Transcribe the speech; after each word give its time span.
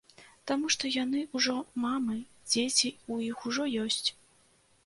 Таму 0.51 0.69
што 0.75 0.89
яны 1.03 1.19
ўжо 1.37 1.55
мамы, 1.85 2.17
дзеці 2.51 2.89
ў 2.91 3.35
іх 3.35 3.47
ужо 3.51 3.63
ёсць. 3.87 4.09